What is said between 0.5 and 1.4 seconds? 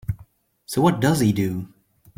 So what does he